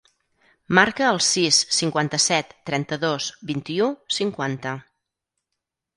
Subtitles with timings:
[0.79, 4.77] Marca el sis, cinquanta-set, trenta-dos, vint-i-u, cinquanta.